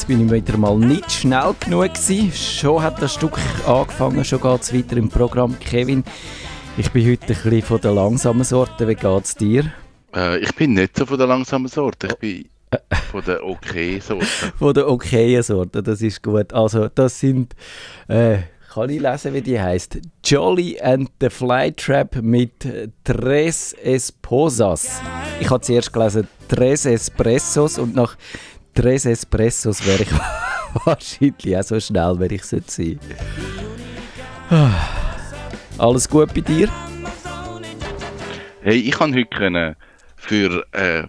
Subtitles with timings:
[0.00, 2.32] Jetzt bin ich wieder mal nicht schnell genug gewesen.
[2.32, 5.58] Schon hat das Stück angefangen, schon geht es weiter im Programm.
[5.60, 6.04] Kevin,
[6.78, 8.88] ich bin heute ein bisschen von der langsamen Sorte.
[8.88, 9.70] Wie geht es dir?
[10.16, 12.06] Äh, ich bin nicht so von der langsamen Sorte.
[12.06, 12.48] Ich bin
[13.10, 14.24] von der okay Sorte.
[14.58, 16.50] von der okayen Sorte, das ist gut.
[16.54, 17.54] Also das sind...
[18.08, 18.38] Äh,
[18.72, 19.98] kann ich lesen, wie die heißt?
[20.24, 22.66] Jolly and the Flytrap mit
[23.04, 25.02] Tres Esposas.
[25.40, 28.16] Ich habe zuerst gelesen Tres Espressos und nach
[28.74, 30.10] Tres Espressos wäre ich
[30.84, 32.98] wahrscheinlich auch so schnell, wenn ich sein sollte.
[35.78, 36.68] Alles gut bei dir?
[38.62, 39.76] Hey, ich kann heute können
[40.16, 41.08] für eine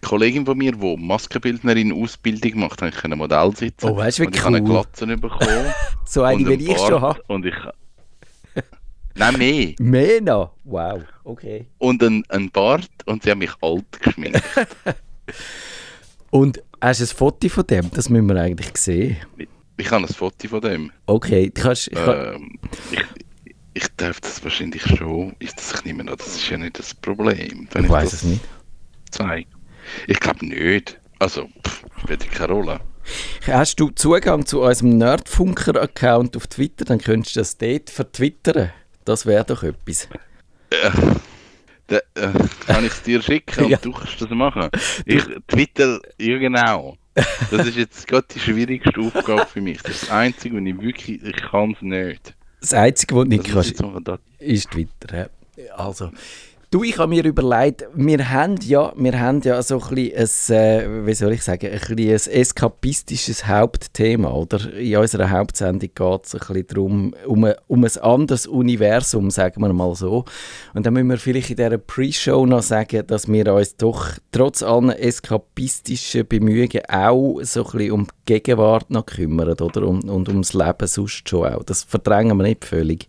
[0.00, 3.86] Kollegin von mir, die Maskenbildnerin Ausbildung macht, habe ich ein Modell sitzen.
[3.86, 4.46] Oh, weißt du, wie und ich cool.
[4.46, 5.74] habe eine Glatze bekommen.
[6.04, 7.20] so eine, wie einen ich schon habe.
[7.26, 7.54] Und ich...
[9.16, 9.74] Nein, mehr.
[9.78, 10.52] Mehr noch?
[10.64, 11.66] Wow, okay.
[11.78, 14.42] Und ein, ein Bart und sie haben mich alt geschminkt.
[16.30, 17.90] Und hast du ein Foto von dem?
[17.90, 19.16] Das müssen wir eigentlich sehen.
[19.76, 20.92] Ich habe ein Foto von dem.
[21.06, 21.88] Okay, du kannst...
[21.88, 22.58] Ich Ähm,
[22.92, 23.04] ich,
[23.74, 25.34] ich darf das wahrscheinlich schon.
[25.40, 27.68] Ist das, ich nehme an, das ist ja nicht das Problem.
[27.74, 28.44] Ich weiß es nicht.
[29.10, 29.48] zeige.
[30.06, 31.00] Ich glaube nicht.
[31.18, 32.80] Also, pff, ja keine Rolle.
[33.46, 38.72] Hast du Zugang zu unserem Nerdfunker-Account auf Twitter, dann könntest du das dort vertwittern.
[39.04, 40.08] Das wäre doch etwas.
[40.70, 40.90] Äh,
[41.86, 42.32] da, äh,
[42.66, 43.78] kann ich es dir schicken und Ja.
[43.78, 44.68] du kannst das machen?
[45.06, 46.96] Ich Twitter, ja genau.
[47.50, 49.80] Das ist jetzt gerade die schwierigste Aufgabe für mich.
[49.82, 52.34] Das ist das Einzige, was ich wirklich, ich kann es nicht.
[52.60, 53.80] Das Einzige, was du nicht kannst,
[54.40, 55.16] ist Twitter.
[55.56, 55.74] ja.
[55.76, 56.10] Also,
[56.74, 61.02] du, ich habe mir überlegt, wir haben ja, wir haben ja so ein bisschen ein,
[61.02, 64.72] äh, wie soll ich sagen, ein, ein eskapistisches Hauptthema, oder?
[64.74, 69.60] In unserer Hauptsendung geht es ein bisschen darum, um, ein- um ein anderes Universum, sagen
[69.60, 70.24] wir mal so.
[70.74, 74.64] Und dann müssen wir vielleicht in dieser Pre-Show noch sagen, dass wir uns doch trotz
[74.64, 79.86] allen eskapistischen Bemühungen auch so ein bisschen um die Gegenwart noch kümmern, oder?
[79.86, 81.62] Und, und ums Leben sonst schon auch.
[81.62, 83.08] Das verdrängen wir nicht völlig.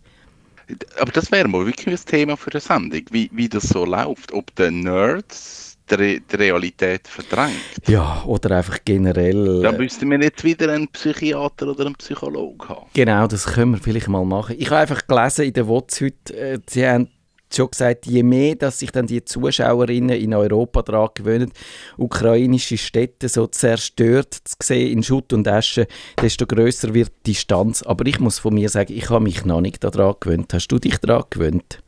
[1.00, 4.32] Aber das wäre mal wirklich ein Thema für eine Sendung, wie, wie das so läuft.
[4.32, 7.54] Ob der Nerds die, Re die Realität verdrängt.
[7.86, 9.62] Ja, oder einfach generell.
[9.62, 12.86] Dann müssten wir jetzt wieder einen Psychiater oder einen Psychologen haben.
[12.94, 14.56] Genau, das können wir vielleicht mal machen.
[14.58, 17.08] Ich habe einfach gelesen in der WOTS heute, äh, sie haben
[17.54, 21.52] schon gesagt, je mehr, dass sich dann die Zuschauerinnen in Europa daran gewöhnen,
[21.96, 25.86] ukrainische Städte so zerstört zu sehen in Schutt und Asche,
[26.20, 27.82] desto größer wird die Distanz.
[27.82, 30.52] Aber ich muss von mir sagen, ich habe mich noch nicht daran gewöhnt.
[30.52, 31.82] Hast du dich daran gewöhnt?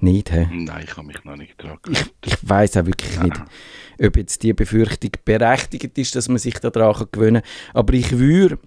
[0.00, 0.48] Nicht, hä?
[0.52, 2.12] Nein, ich habe mich noch nicht Ich, gewöhnt.
[2.24, 3.36] ich weiß auch wirklich nicht,
[4.00, 7.50] ob jetzt die Befürchtung berechtigt ist, dass man sich daran gewöhnen kann.
[7.74, 8.58] Aber ich würde,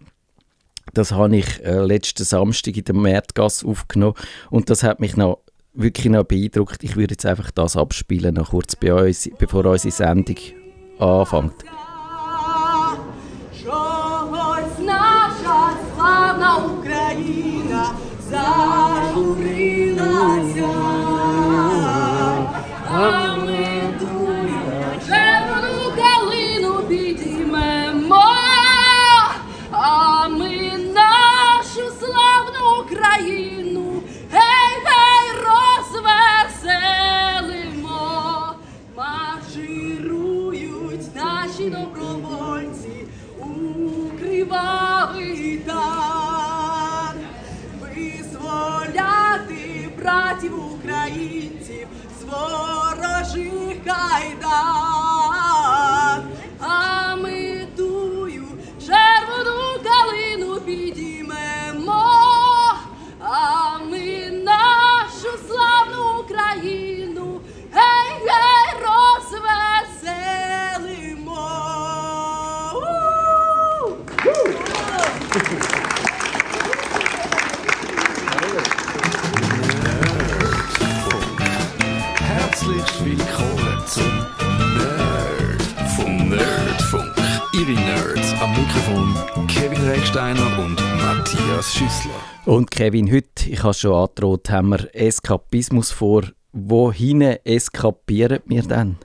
[0.93, 4.15] das habe ich äh, letzten Samstag in der Märtgasse aufgenommen
[4.49, 5.39] und das hat mich noch
[5.73, 6.83] wirklich noch beeindruckt.
[6.83, 10.37] Ich würde jetzt einfach das abspielen, noch kurz bei uns, bevor unsere Sendung
[10.99, 11.65] anfängt.
[90.01, 92.19] Recksteiner und Matthias Schüssler.
[92.45, 96.23] Und Kevin, heute, ich habe schon angedroht, haben wir Eskapismus vor.
[96.53, 98.95] Wohin eskapieren wir denn?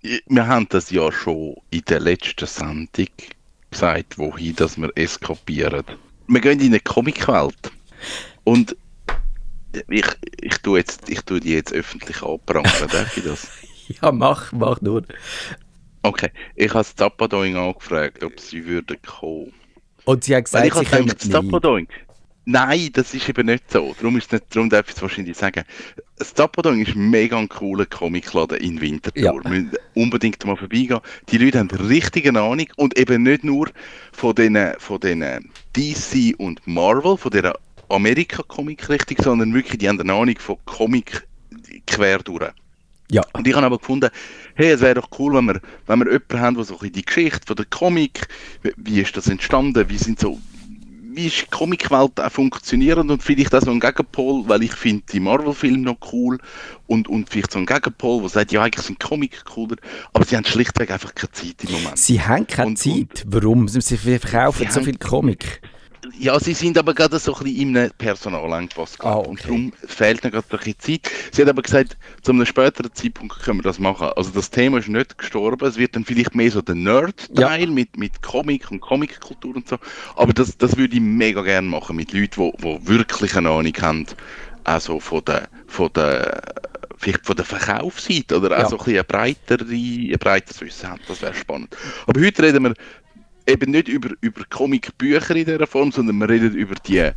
[0.00, 3.06] Wir haben das ja schon in der letzten Sendung
[3.70, 5.84] gesagt, wohin dass wir eskapieren.
[6.26, 7.70] Wir gehen in eine Comicwelt.
[8.42, 8.76] Und
[9.88, 10.06] ich,
[10.40, 13.48] ich tue jetzt, ich tue die jetzt öffentlich anprangern, darf ich das?
[14.00, 15.02] Ja, mach, mach nur.
[16.02, 19.52] Okay, ich habe das Zappadoing angefragt, ob sie würden kommen.
[20.04, 21.88] Und sie hat gesagt, ich sie kommen nicht.
[22.44, 23.94] Nein, das ist eben nicht so.
[23.98, 25.62] Darum, ist nicht, darum darf ich es wahrscheinlich sagen.
[26.18, 29.22] Das Zappadong ist mega ein cooler Comicladen in Winterthur.
[29.22, 29.32] Ja.
[29.32, 30.98] Wir müssen unbedingt mal vorbeigehen.
[31.28, 33.70] Die Leute haben richtig eine Ahnung und eben nicht nur
[34.10, 35.20] von den, von den
[35.76, 37.56] DC und Marvel, von der
[37.88, 41.24] Amerika-Comic-Richtung, sondern wirklich, die haben eine Ahnung von Comic
[41.86, 42.50] quer durch.
[43.12, 44.08] Ja, Und ich habe aber gefunden,
[44.54, 47.04] hey, es wäre doch cool, wenn wir, wenn wir jemanden haben, der so ein die
[47.04, 48.26] Geschichte von der Comic,
[48.62, 50.38] wie, wie ist das entstanden, wie sind so,
[51.14, 55.02] wie ist die Comicwelt auch funktionierend und vielleicht auch so ein Gegenpol, weil ich finde
[55.12, 56.38] die Marvel-Filme noch cool
[56.86, 59.76] und, und vielleicht so ein Gegenpol, der sagt, ja, eigentlich sind Comic cooler,
[60.14, 61.98] aber sie haben schlichtweg einfach keine Zeit im Moment.
[61.98, 63.24] sie haben keine Und- Zeit.
[63.26, 63.68] Warum?
[63.68, 65.60] Sie verkaufen Sie so viel Comic.
[66.18, 69.28] Ja, sie sind aber gerade so ein bisschen in einem Personalengpass Ah, gerade.
[69.28, 69.42] Und okay.
[69.46, 71.10] darum fehlt ihnen gerade ein bisschen Zeit.
[71.30, 74.08] Sie hat aber gesagt, zu einem späteren Zeitpunkt können wir das machen.
[74.16, 75.64] Also das Thema ist nicht gestorben.
[75.68, 79.78] Es wird dann vielleicht mehr so der Nerd-Teil mit, mit Comic und Comickultur und so.
[80.16, 83.74] Aber das, das würde ich mega gerne machen mit Leuten, die, die wirklich eine Ahnung
[83.80, 84.06] haben.
[84.64, 86.42] Also von der, von der,
[86.98, 88.68] vielleicht von der Verkaufsseite oder auch Ja.
[88.68, 91.00] so ein bisschen ein breiteres Wissen haben.
[91.06, 91.76] Das wäre spannend.
[92.06, 92.74] Aber heute reden wir
[93.46, 97.10] eben nicht über, über Comicbücher in dieser Form, sondern wir reden über die,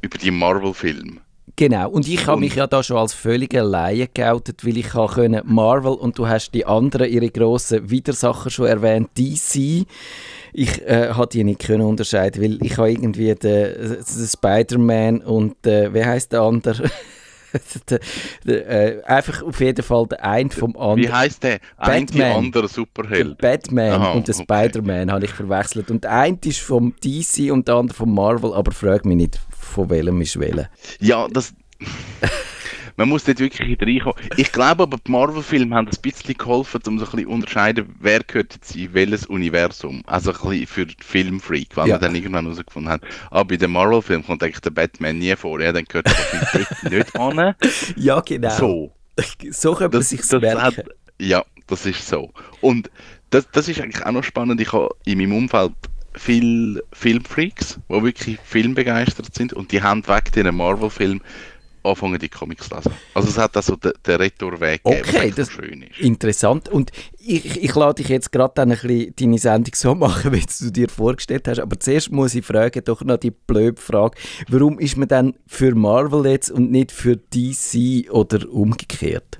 [0.00, 1.20] über die Marvel-Filme.
[1.56, 5.42] Genau, und ich habe mich ja da schon als völlige Laie geoutet, weil ich können
[5.44, 9.86] Marvel und du hast die anderen, ihre grossen Widersacher schon erwähnt, DC.
[10.54, 15.66] Ich äh, habe die nicht können unterscheiden, weil ich habe irgendwie den, den Spider-Man und
[15.66, 16.90] äh, wie heißt der andere?
[17.88, 18.00] der,
[18.46, 21.12] der, äh, einfach auf jeden Fall der eine vom Wie anderen.
[21.12, 21.58] heißt der?
[21.76, 22.36] Ein die Batman.
[22.36, 23.38] andere Der Superheld.
[23.38, 24.44] Batman Aha, und der okay.
[24.44, 25.90] Spider-Man habe ich verwechselt.
[25.90, 29.40] Und der eine ist vom DC und der andere vom Marvel, aber frag mich nicht,
[29.50, 30.68] von welchem ist welcher.
[31.00, 31.54] Ja, das.
[32.96, 34.14] Man muss dort wirklich reinkommen.
[34.36, 38.20] Ich glaube aber, die Marvel-Filme haben ein bisschen geholfen, um so ein bisschen unterscheiden, wer
[38.20, 40.02] gehört jetzt in welches Universum.
[40.06, 41.94] Also ein bisschen für Filmfreak, weil Ja.
[41.94, 45.60] wir dann irgendwann herausgefunden haben, ah, bei den Marvel-Filmen kommt eigentlich der Batman nie vor.
[45.60, 46.66] Ja, dann gehört der Film
[46.98, 47.54] nicht an.
[47.96, 48.50] Ja, genau.
[48.56, 48.92] So.
[49.50, 50.60] So könnte man das, sich merken.
[50.62, 50.84] hat,
[51.20, 52.30] ja, das ist so.
[52.60, 52.90] Und
[53.30, 54.60] das, das ist eigentlich auch noch spannend.
[54.60, 55.72] Ich habe in meinem Umfeld
[56.14, 61.20] viele Filmfreaks, die wirklich filmbegeistert sind und die haben weg diesen Marvel-Film
[61.84, 62.92] anfangen, die Comics zu lesen.
[63.14, 66.00] Also es hat also den, den Retourweg gegeben, Okay, eigentlich das schön ist.
[66.00, 66.68] interessant.
[66.68, 70.44] Und ich, ich lade dich jetzt gerade dann ein bisschen deine Sendung so machen, wie
[70.60, 71.60] du dir vorgestellt hast.
[71.60, 74.18] Aber zuerst muss ich fragen, doch noch die blöde Frage,
[74.48, 79.38] warum ist man dann für Marvel jetzt und nicht für DC oder umgekehrt?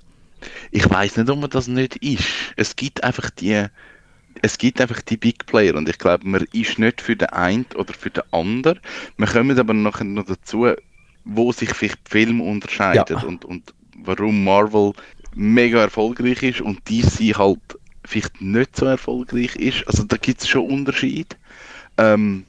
[0.71, 2.25] Ich weiß nicht, ob man das nicht ist.
[2.57, 3.67] Es gibt einfach die,
[4.41, 7.67] es gibt einfach die Big Player und ich glaube, man ist nicht für den einen
[7.77, 8.81] oder für den anderen.
[9.17, 10.67] Wir kommen aber nachher noch dazu,
[11.25, 13.23] wo sich vielleicht die Filme unterscheiden Ja.
[13.27, 14.93] und, und warum Marvel
[15.35, 17.61] mega erfolgreich ist und DC halt
[18.05, 19.87] vielleicht nicht so erfolgreich ist.
[19.87, 21.37] Also da gibt es schon Unterschiede.
[21.99, 22.47] Ähm,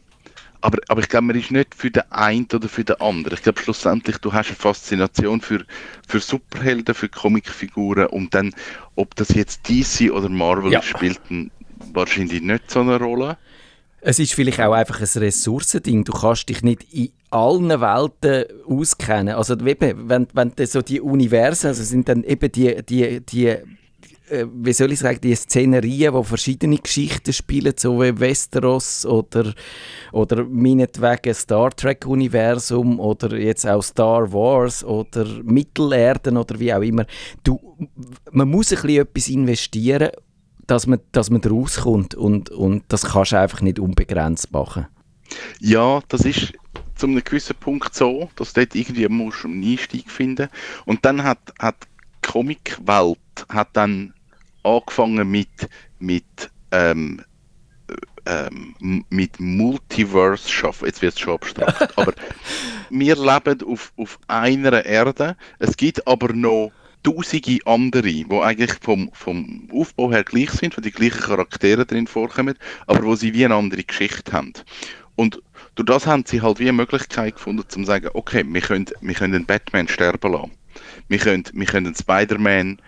[0.62, 3.34] aber, aber ich glaube, man ist nicht für den einen oder für den anderen.
[3.36, 5.66] Ich glaube, schlussendlich, du hast eine Faszination für,
[6.08, 8.54] für Superhelden, für Comicfiguren und dann,
[8.96, 10.82] ob das jetzt DC oder Marvel Ja.
[10.82, 11.20] spielt
[11.94, 13.38] wahrscheinlich nicht so eine Rolle.
[14.06, 16.04] Es ist vielleicht auch einfach ein Ressourcending.
[16.04, 19.36] Du kannst dich nicht in allen Welten auskennen.
[19.36, 23.58] Also eben, wenn, wenn so die Universen, also sind dann eben die, die, die
[24.30, 29.54] äh, wie soll ich sagen, die Szenerien, wo verschiedene Geschichten spielen, so wie Westeros oder,
[30.12, 37.06] oder meinetwegen Star Trek-Universum oder jetzt auch Star Wars oder Mittelerden oder wie auch immer.
[37.44, 37.60] Du,
[38.32, 40.10] man muss ein bisschen etwas investieren,
[40.68, 44.88] dass man, dass man rauskommt und, und das kannst du einfach nicht unbegrenzt machen.
[45.60, 46.54] Ja, das ist
[46.96, 50.50] zu einem gewissen Punkt so, dass dort irgendwie musst einen Einstieg finden
[50.86, 51.88] Und dann hat, hat die
[52.28, 53.18] Comicwelt
[53.50, 54.14] hat dann
[54.64, 55.50] angefangen mit,
[56.00, 57.22] mit, ähm,
[58.26, 60.86] ähm, mit Multiverse schaffen.
[60.86, 61.98] Jetzt wird es schon abstrakt.
[61.98, 62.14] aber
[62.90, 65.36] wir leben auf, auf einer Erde.
[65.60, 66.72] Es gibt aber noch
[67.04, 72.08] tausende andere, die eigentlich vom, vom Aufbau her gleich sind, wo die gleichen Charaktere drin
[72.08, 72.56] vorkommen,
[72.88, 74.54] aber wo sie wie eine andere Geschichte haben.
[75.16, 75.42] Und
[75.76, 79.14] durch das haben sie halt wie eine Möglichkeit gefunden, zu sagen, okay, wir können, wir
[79.14, 80.52] können einen Batman sterben lassen.
[81.08, 82.82] Wir können, wir können einen Spider-Man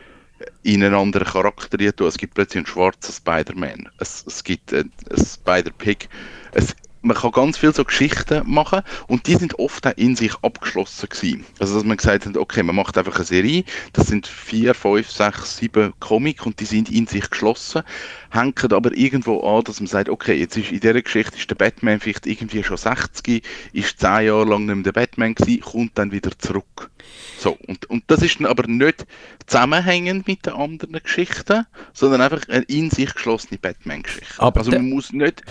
[0.64, 2.08] in einen anderen Charakter tun.
[2.08, 3.90] Es gibt plötzlich einen schwarzen Spider-Man.
[4.00, 6.10] Es, es gibt einen, einen Spider-Pig.
[6.54, 6.76] Es,
[7.06, 11.08] man kann ganz viel so Geschichten machen und die sind oft auch in sich abgeschlossen
[11.08, 11.46] gewesen.
[11.60, 15.10] Also dass man gesagt hat, okay, man macht einfach eine Serie, das sind vier, fünf,
[15.12, 17.84] sechs, sieben Comic und die sind in sich geschlossen,
[18.32, 21.56] hängen aber irgendwo an, dass man sagt, okay, jetzt ist in dieser Geschichte ist der
[21.56, 23.44] Batman vielleicht irgendwie schon 60,
[23.74, 26.90] ist zehn Jahre lang nicht mehr der Batman gewesen, kommt dann wieder zurück.
[27.38, 29.06] So, und, und das ist dann aber nicht
[29.46, 34.42] zusammenhängend mit den anderen Geschichten, sondern einfach eine in sich geschlossene Batman-Geschichte.
[34.42, 35.44] Also man muss nicht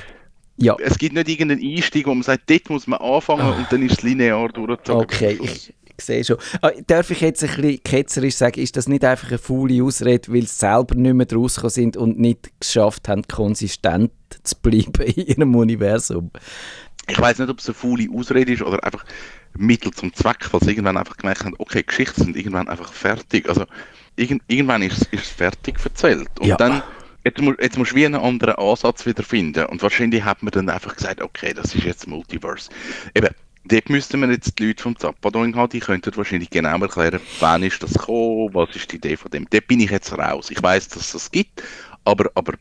[0.57, 0.77] Ja.
[0.81, 3.99] Es gibt nicht irgendeinen Einstieg, wo man sagt, dort muss man anfangen und dann ist
[3.99, 5.03] es linear durchgezogen.
[5.03, 6.37] Okay, ich, sehe schon.
[6.63, 10.33] Ah, darf ich jetzt ein bisschen ketzerisch sagen, ist das nicht einfach eine faule Ausrede,
[10.33, 15.27] weil sie selber nicht mehr rausgekommen sind und nicht geschafft haben, konsistent zu bleiben in
[15.27, 16.31] ihrem Universum?
[17.09, 19.05] Ich weiß nicht, ob es eine faule Ausrede ist oder einfach
[19.57, 23.49] Mittel zum Zweck, weil sie irgendwann einfach gemerkt haben, okay, Geschichten sind irgendwann einfach fertig.
[23.49, 23.65] Also
[24.17, 26.29] irgend, irgendwann ist es- ist es fertig erzählt.
[26.41, 26.57] Und Ja.
[26.57, 26.83] dann,
[27.25, 29.67] jetzt, mu- jetzt musst du wie einen anderen Ansatz wieder finden.
[29.67, 32.71] Und wahrscheinlich hat man dann einfach gesagt, okay, das ist jetzt Multiverse.
[33.15, 37.21] Eben, dort müssten wir jetzt die Leute vom Zappadong haben, die könnten wahrscheinlich genau erklären,
[37.41, 39.47] wann ist das gekommen, was ist die Idee von dem.
[39.51, 40.51] Dort bin ich jetzt raus.
[40.51, 41.63] Ich weiß, dass es das gibt,
[42.05, 42.55] aber, aber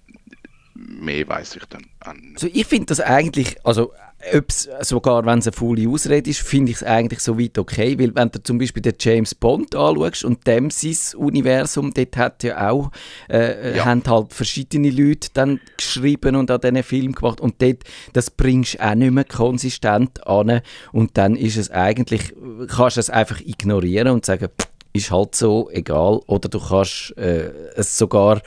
[0.75, 2.33] mehr weiß ich dann auch nicht.
[2.35, 3.91] Also ich finde das eigentlich, also
[4.33, 7.99] ob's, sogar wenn es eine faule Ausrede ist, finde ich es eigentlich so weit okay,
[7.99, 12.43] weil wenn du zum Beispiel den James Bond anschaust und dem sein Universum, dort hat
[12.43, 12.89] ja auch,
[13.29, 13.85] äh, Ja.
[13.85, 18.75] haben halt verschiedene Leute dann geschrieben und an diesen Film gemacht und dort, das bringst
[18.75, 20.61] du auch nicht mehr konsistent an
[20.91, 22.33] und dann ist es eigentlich,
[22.69, 27.17] kannst du es einfach ignorieren und sagen, pff, ist halt so, egal, oder du kannst
[27.17, 28.41] äh, es sogar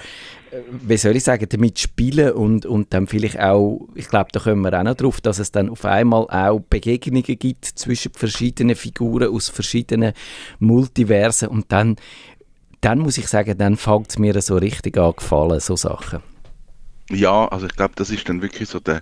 [0.68, 4.62] wie soll ich sagen, damit spielen und, und dann vielleicht auch, ich glaube, da kommen
[4.62, 9.34] wir auch noch drauf, dass es dann auf einmal auch Begegnungen gibt zwischen verschiedenen Figuren
[9.34, 10.12] aus verschiedenen
[10.58, 11.96] Multiversen und dann,
[12.80, 16.22] dann muss ich sagen, dann fängt es mir so richtig an gefallen, so Sachen.
[17.10, 19.00] Ja, also ich glaube, das ist dann wirklich so der,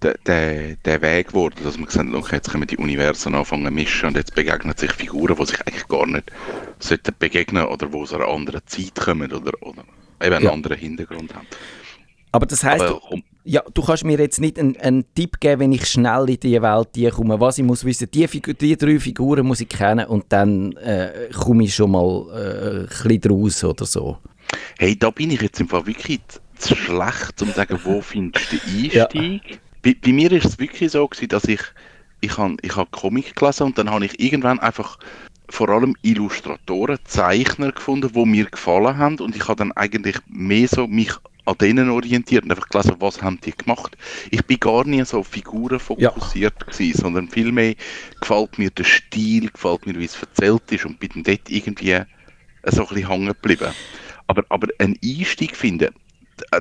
[0.00, 3.34] der, der, der Weg geworden, dass man gesagt hat, okay, jetzt können wir die Universen
[3.34, 7.92] anfangen zu mischen und jetzt begegnen sich Figuren, die sich eigentlich gar nicht begegnen oder
[7.92, 9.84] wo aus einer anderen Zeit kommen oder, oder
[10.22, 10.52] eben einen Ja.
[10.52, 11.46] anderen Hintergrund haben.
[12.34, 15.38] Aber das heisst, Aber du, komm, ja, du kannst mir jetzt nicht einen, einen Tipp
[15.38, 17.38] geben, wenn ich schnell in diese Welt komme.
[17.38, 21.28] Was ich muss wissen, die, Figur, die drei Figuren muss ich kennen und dann äh,
[21.34, 24.18] komme ich schon mal äh, ein bisschen draus oder so.
[24.78, 26.20] hey, da bin ich jetzt im Fall wirklich
[26.56, 29.04] zu schlecht, um zu sagen, wo findest du den Ja.
[29.06, 29.60] Einstieg?
[29.82, 31.60] Bei, bei mir ist es wirklich so gewesen, dass ich,
[32.22, 34.98] ich habe ich hab Comic gelesen und dann habe ich irgendwann einfach
[35.52, 40.66] vor allem Illustratoren, Zeichner gefunden, die mir gefallen haben und ich habe dann eigentlich mehr
[40.66, 41.12] so mich
[41.44, 43.98] an denen orientiert und einfach gelesen, was haben die gemacht.
[44.30, 47.74] Ich bin gar nie so auf Figuren fokussiert gewesen, sondern vielmehr
[48.18, 52.00] gefällt mir der Stil, gefällt mir, wie es erzählt ist und bin dann dort irgendwie
[52.64, 53.74] so ein bisschen hängen geblieben.
[54.28, 55.90] Aber, aber einen Einstieg finden,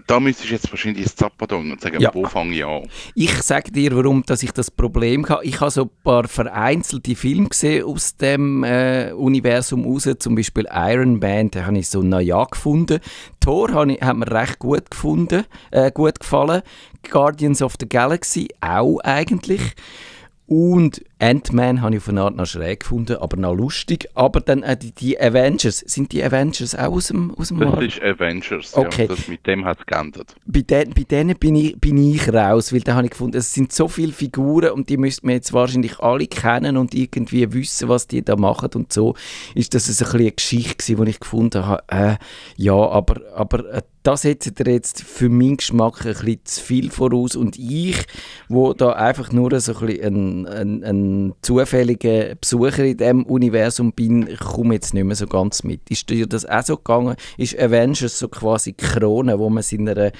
[0.07, 2.13] da müsstest du jetzt wahrscheinlich ins Zappadong und sagen, Ja.
[2.13, 2.83] wo fange ich an?
[3.15, 5.43] Ich sage dir, warum dass ich das Problem habe.
[5.45, 10.67] Ich habe so ein paar vereinzelte Filme gesehen aus dem äh, Universum raus, zum Beispiel
[10.71, 12.99] Iron Man, den habe ich so naja gefunden.
[13.39, 16.61] Thor habe ich, hat mir recht gut gefunden, äh, gut gefallen.
[17.09, 19.61] Guardians of the Galaxy auch eigentlich.
[20.53, 24.09] Und Ant-Man habe ich auf eine Art noch schräg gefunden, aber noch lustig.
[24.15, 27.69] Aber dann äh, die, die Avengers, sind die Avengers auch aus dem, aus dem Das
[27.69, 27.87] Marvel?
[27.87, 29.03] ist Avengers, Okay.
[29.03, 30.35] ja, das, mit dem hat es geändert.
[30.45, 33.53] bei, den, bei denen bin ich, bin ich raus, weil da habe ich gefunden, es
[33.53, 37.87] sind so viele Figuren und die müssten wir jetzt wahrscheinlich alle kennen und irgendwie wissen,
[37.87, 39.15] was die da machen und so.
[39.55, 42.15] Ist das ein bisschen eine Geschichte gewesen, wo ich gefunden habe, äh,
[42.57, 46.89] ja, aber, aber äh, das setzt ihr jetzt für meinen Geschmack ein bisschen zu viel
[46.89, 47.97] voraus und ich,
[48.49, 54.73] wo da einfach nur so ein, ein, ein, zufälliger Besucher in diesem Universum bin, komme
[54.75, 55.89] jetzt nicht mehr so ganz mit.
[55.89, 57.15] Ist dir das auch so gegangen?
[57.37, 60.11] Ist Avengers so quasi die Krone, wo man seiner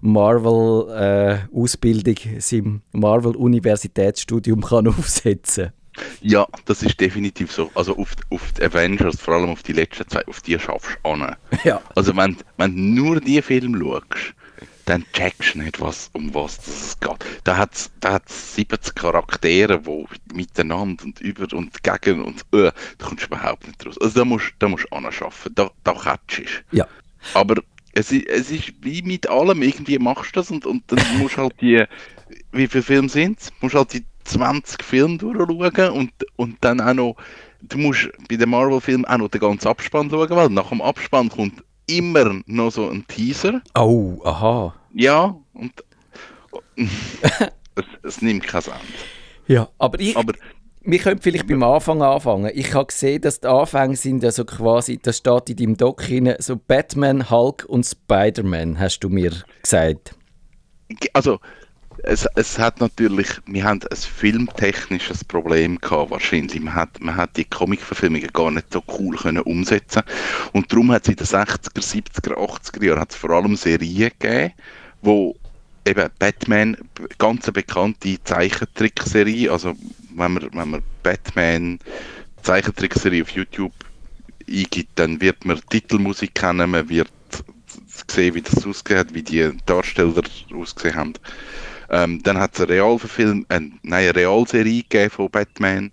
[0.00, 5.72] Marvel-Ausbildung, seinem Marvel-Universitätsstudium kann aufsetzen
[6.20, 7.70] Ja, das ist definitiv so.
[7.74, 11.10] Also auf, auf die Avengers, vor allem auf die letzten zwei, auf die schaffst du
[11.10, 11.36] an.
[11.64, 11.80] Ja.
[11.94, 14.34] Also wenn, wenn du nur die Filme schaust,
[14.86, 17.24] dann checkst du nicht, was, um was das geht.
[17.44, 22.72] Da hat es da hat's 70 Charaktere, die miteinander und über und gegen und äh,
[22.98, 23.96] da kommst du überhaupt nicht raus.
[24.00, 26.76] Also da musst da musst du anschaffen, da, da catchst du.
[26.76, 26.88] Ja.
[27.34, 30.98] Aber es ist, es ist wie mit allem, irgendwie machst du das und, und dann
[31.18, 31.84] musst du halt die,
[32.52, 33.52] wie viele Filme sind es?
[33.60, 37.16] Musst halt die 20 Filme durchschauen und, und dann auch noch,
[37.62, 41.28] du musst bei den Marvel-Filmen auch noch den ganzen Abspann schauen, weil nach dem Abspann
[41.28, 43.60] kommt immer noch so ein Teaser.
[43.74, 44.74] Oh, aha.
[44.94, 45.72] Ja, und
[46.76, 48.76] es, es nimmt kein Ende.
[49.46, 50.32] Ja, aber ich, Aber
[50.82, 52.50] wir können vielleicht beim Anfang anfangen.
[52.54, 56.08] Ich habe gesehen, dass die Anfänge sind ja so quasi, das steht in deinem Doc
[56.08, 59.32] rein, so Batman, Hulk und Spider-Man, hast du mir
[59.62, 60.14] gesagt.
[61.12, 61.38] also
[62.04, 66.60] es, es hat natürlich, wir haben ein filmtechnisches Problem gehabt wahrscheinlich.
[66.60, 70.02] Man hat, man hat die Comic-Verfilmungen gar nicht so cool können umsetzen
[70.52, 74.52] und darum hat es in den 60er, 70er, 80er Jahren hat vor allem Serien gegeben,
[75.02, 75.36] wo
[75.86, 76.76] eben Batman,
[77.18, 79.74] ganz eine bekannte Zeichentrickserie, also
[80.14, 81.78] wenn man, wenn man Batman
[82.42, 83.72] Zeichentrickserie auf YouTube
[84.48, 87.10] eingibt, dann wird man Titelmusik kennen, man wird
[88.08, 91.12] sehen, wie das ausgesehen hat, wie die Darsteller ausgesehen haben.
[91.90, 95.90] Ähm, dann hat es eine Realverfilm, äh, nein, eine Realserie gegeben von Batman.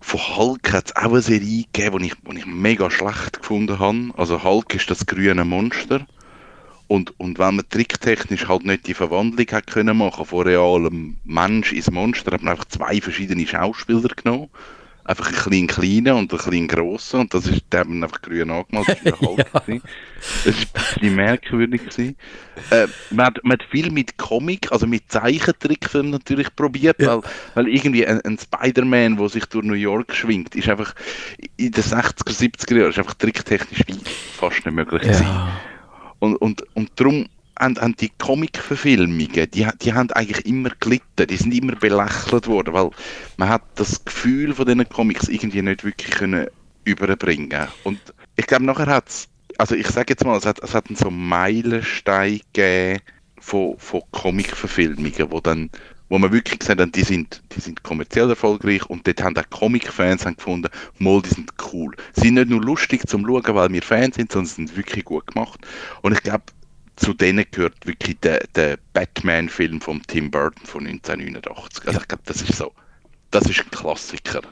[0.00, 4.10] Von Hulk hat es auch eine Serie gegeben, die ich, ich mega schlecht gefunden habe.
[4.16, 6.06] Also Hulk ist das grüne Monster.
[6.86, 11.72] Und, und wenn man tricktechnisch halt nicht die Verwandlung hat können machen von realem Mensch
[11.72, 14.48] ins Monster, hat man einfach zwei verschiedene Schauspieler genommen.
[15.08, 17.20] Einfach ein kleinen kleinen und ein kleinen grossen.
[17.20, 18.88] Und das ist, der haben einfach grün angemalt.
[18.88, 19.52] Das war Hulk.
[19.66, 19.82] gewesen.
[20.44, 21.80] Das war ein bisschen merkwürdig.
[21.80, 22.16] Gewesen.
[22.70, 27.16] Äh, man, hat, man hat viel mit Comic, also mit Zeichentrickfilmen natürlich probiert, Ja.
[27.16, 27.22] weil,
[27.54, 30.94] weil irgendwie ein, ein Spider-Man, der sich durch New York schwingt, ist einfach
[31.56, 33.80] in den 60er, 70er Jahren ist einfach tricktechnisch
[34.36, 35.22] fast nicht möglich gewesen.
[35.24, 35.58] Ja.
[36.18, 37.26] Und, und, und darum
[37.58, 42.74] haben, haben die Comic-Verfilmungen, die, die haben eigentlich immer gelitten, die sind immer belächelt worden,
[42.74, 42.90] weil
[43.36, 46.46] man hat das Gefühl von diesen Comics irgendwie nicht wirklich können
[46.84, 48.00] überbringen Und
[48.36, 51.10] ich glaube, nachher hat es, also ich sage jetzt mal, es hat, es hat so
[51.10, 53.00] Meilenstein gegeben
[53.40, 55.70] von, von Comic-Verfilmungen, wo dann
[56.08, 59.50] wo man wirklich gesagt hat, die sind, die sind kommerziell erfolgreich und dort haben auch
[59.50, 61.94] Comic-Fans gefunden, mal, die sind cool.
[62.14, 65.04] Sie sind nicht nur lustig zum Schauen, weil wir Fans sind, sondern sie sind wirklich
[65.04, 65.60] gut gemacht.
[66.00, 66.44] Und ich glaube,
[66.98, 71.86] zu denen gehört wirklich der, der Batman-Film von Tim Burton von 1989.
[71.86, 72.72] Also ich glaube, das ist so,
[73.30, 74.42] das ist ein Klassiker.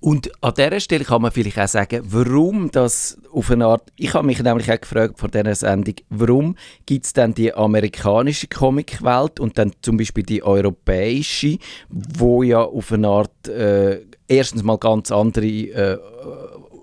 [0.00, 4.14] Und an dieser Stelle kann man vielleicht auch sagen, warum das auf eine Art, ich
[4.14, 9.40] habe mich nämlich auch gefragt vor dieser Sendung, warum gibt es dann die amerikanische Comicwelt
[9.40, 15.10] und dann zum Beispiel die europäische, wo ja auf eine Art äh, erstens mal ganz
[15.10, 15.98] andere äh,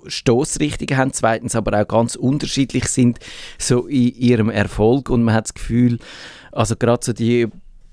[0.07, 3.19] Stoßrichtungen haben, zweitens aber auch ganz unterschiedlich sind
[3.57, 5.09] so in ihrem Erfolg.
[5.09, 5.99] Und man hat das Gefühl,
[6.51, 7.47] also gerade so die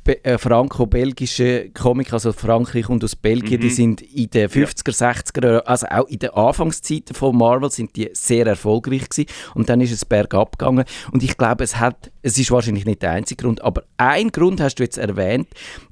[0.05, 5.67] äh, franco-belgische Comic, also Frankreich und aus Belgien, die sind in den 50er, 60er, Jahren,
[5.67, 9.31] also auch in den Anfangszeiten von Marvel sind die sehr erfolgreich gewesen.
[9.55, 10.85] Und dann ist es bergab gegangen.
[11.13, 14.61] Und ich glaube, es hat, es ist wahrscheinlich nicht der einzige Grund, aber ein Grund
[14.61, 15.92] hast du jetzt erwähnt, äh,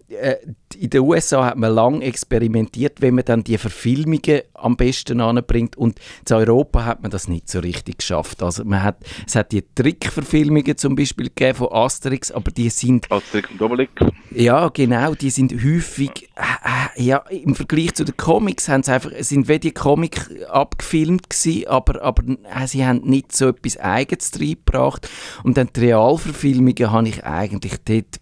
[0.76, 5.76] in den USA hat man lange experimentiert, wenn man dann die Verfilmungen am besten anbringt
[5.76, 8.42] und in Europa hat man das nicht so richtig geschafft.
[8.42, 13.10] Also man hat, es hat die Trickverfilmungen zum Beispiel gegeben von Asterix, aber die sind
[13.10, 13.92] Asterix und Obelix.
[14.30, 18.92] ja, genau, die sind häufig, äh, äh, ja, im Vergleich zu den Comics haben sie
[18.92, 23.76] einfach, sind wie die Comic abgefilmt gewesen, aber, aber äh, sie haben nicht so etwas
[23.76, 25.08] Eigenes reingebracht.
[25.44, 28.19] Und dann die Realverfilmungen habe ich eigentlich dort,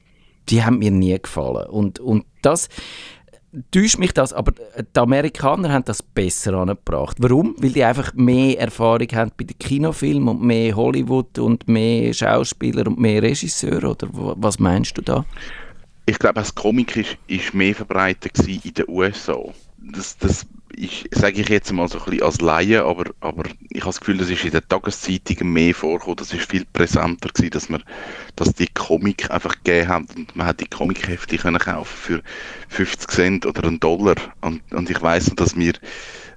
[0.51, 1.69] die haben mir nie gefallen.
[1.69, 2.69] Und, und das
[3.71, 7.17] täuscht mich das, aber die Amerikaner haben das besser angebracht.
[7.21, 7.55] Warum?
[7.59, 12.87] Weil die einfach mehr Erfahrung haben bei den Kinofilmen und mehr Hollywood und mehr Schauspieler
[12.87, 15.25] und mehr Regisseure, oder wa- was meinst du da?
[16.07, 19.39] Ich glaube, das Comic ist, ist mehr verbreitet in den USA.
[19.79, 20.47] Das, das
[20.79, 24.01] ist, sage ich jetzt mal so ein bisschen als Laie, aber, aber ich habe das
[24.01, 26.17] Gefühl, das ist in den Tageszeitungen mehr vorgekommen.
[26.17, 27.83] Das ist viel präsenter gewesen, dass man,
[28.37, 32.23] dass die Comic einfach gegeben haben und man hat die Comichefte können kaufen für
[32.69, 34.17] 50 Cent oder einen Dollar.
[34.41, 35.75] Und, und ich weiß noch, dass mir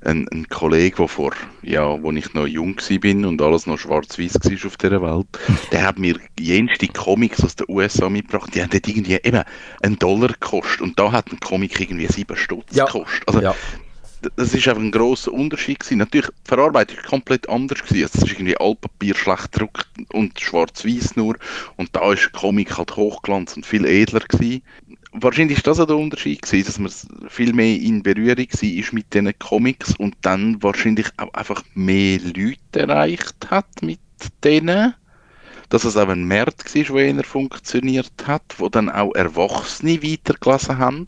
[0.04, 4.34] ein, ein Kollege, der vor, ja, wo ich noch jung bin und alles noch schwarz-weiß
[4.34, 5.27] war auf dieser Welt,
[5.71, 9.43] der hat mir jenste Comics aus den USA mitgebracht, die haben dort irgendwie eben
[9.84, 12.86] einen Dollar gekostet und da hat ein Comic irgendwie sieben Stutz Ja.
[12.86, 13.27] gekostet.
[13.27, 13.56] Also, Ja.
[14.36, 15.97] Das ist einfach ein grosser Unterschied gewesen.
[15.97, 18.03] Natürlich, die Verarbeitung ist komplett anders gewesen.
[18.03, 21.36] Also, Es ist irgendwie Altpapier schlecht gedruckt und schwarz-weiß nur
[21.77, 24.62] und da ist Comic halt Hochglanz und viel edler gewesen.
[25.13, 29.13] Wahrscheinlich ist das auch der Unterschied gewesen, dass man viel mehr in Berührung war mit
[29.13, 33.99] diesen Comics und dann wahrscheinlich auch einfach mehr Leute erreicht hat mit
[34.43, 34.93] denen.
[35.67, 40.77] Dass es auch ein Markt war, der eher funktioniert hat, wo dann auch Erwachsene weitergelesen
[40.77, 41.05] haben.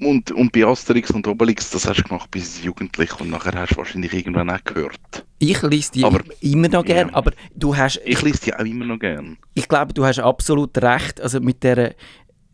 [0.00, 3.72] Und, und bei Asterix und Obelix, das hast du gemacht bis Jugendlich und nachher hast
[3.72, 5.24] du wahrscheinlich irgendwann auch gehört.
[5.38, 7.14] Ich lese die Aber- immer noch gern, Ja.
[7.14, 9.38] aber du hast, Ich lese die auch immer noch gern.
[9.54, 11.20] ich glaube, du hast absolut recht.
[11.20, 11.94] Also mit der,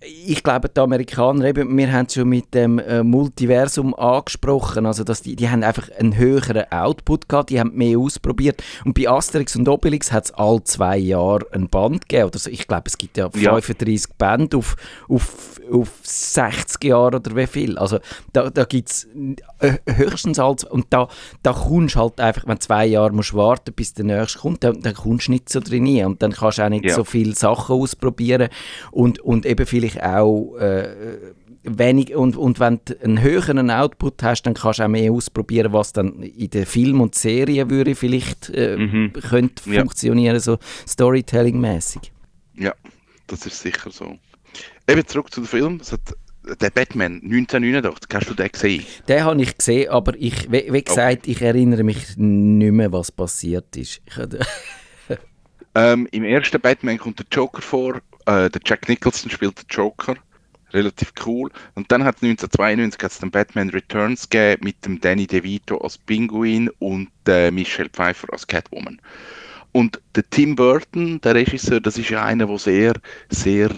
[0.00, 5.02] ich glaube, die Amerikaner, eben, wir haben es schon mit dem äh, Multiversum angesprochen, also
[5.02, 8.62] dass die, die haben einfach einen höheren Output gehabt, die haben mehr ausprobiert.
[8.84, 12.28] Und bei Asterix und Obelix hat es alle zwei Jahre ein Band gegeben.
[12.28, 12.48] Oder so.
[12.50, 13.50] Ich glaube, es gibt ja Ja.
[13.60, 14.76] 35 Bände auf,
[15.08, 17.76] auf, auf 60 Jahre oder wie viel.
[17.76, 17.98] Also
[18.32, 19.08] da, da gibt es
[19.96, 21.08] höchstens als und da,
[21.42, 24.94] da kommst halt einfach, wenn zwei Jahre musst warten bis der nächste kommt, dann, dann
[24.94, 26.94] kommst du nicht so drin und dann kannst du auch nicht Ja.
[26.94, 28.48] so viele Sachen ausprobieren
[28.92, 30.88] und, und eben vielleicht auch äh,
[31.62, 35.72] wenig und, und wenn du einen höheren Output hast, dann kannst du auch mehr ausprobieren,
[35.72, 39.12] was dann in den Film und Serien würde vielleicht äh, Mhm.
[39.12, 39.80] könnte Ja.
[39.80, 42.12] funktionieren, so Storytelling-mäßig.
[42.54, 42.72] Ja,
[43.26, 44.16] das ist sicher so.
[44.88, 45.80] Eben zurück zu dem Film.
[46.62, 48.82] Der Batman 1989, hast du den gesehen?
[49.06, 53.12] Den habe ich gesehen, aber ich, wie, wie gesagt, ich erinnere mich nicht mehr, was
[53.12, 54.00] passiert ist.
[55.74, 58.00] Ähm, Im ersten Batman kommt der Joker vor.
[58.28, 60.14] Äh, der Jack Nicholson spielt den Joker.
[60.74, 61.50] Relativ cool.
[61.74, 65.96] Und dann hat es 1992 hat's den Batman Returns gegeben mit dem Danny DeVito als
[65.96, 69.00] Pinguin und äh, Michelle Pfeiffer als Catwoman.
[69.72, 72.92] Und der Tim Burton, der Regisseur, das ist ja einer, der sehr,
[73.30, 73.70] sehr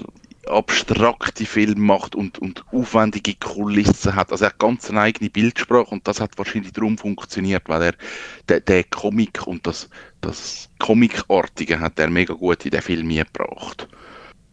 [0.49, 4.33] abstrakte Filme macht und, und aufwendige Kulissen hat.
[4.33, 7.95] Also er hat ganz eine eigene Bildsprache und das hat wahrscheinlich darum funktioniert, weil er
[8.49, 9.89] der, der Comic und das,
[10.21, 13.87] das Comicartige hat er mega gut in den Film gebracht.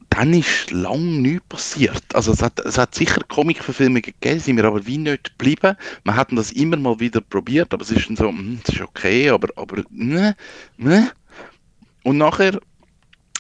[0.10, 2.04] Dann ist lang nichts passiert.
[2.14, 5.76] Also es hat, es hat sicher Comic-Verfilmungen gegeben, sind wir aber wie nicht geblieben.
[6.04, 8.82] Wir hatten das immer mal wieder probiert, aber es ist dann so, hm, das ist
[8.82, 10.36] okay, aber, aber ne,
[10.78, 11.12] ne.
[12.04, 12.60] Und nachher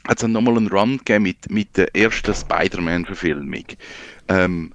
[0.08, 3.65] hat es nochmal einen Run gegeben mit, mit der ersten Spider-Man-Verfilmung.
[4.27, 4.73] Ähm,